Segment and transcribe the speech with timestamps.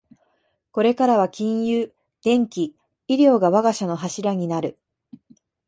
[0.71, 1.93] これからは金融、
[2.23, 2.75] 電機、
[3.07, 4.79] 医療が我が社の柱になる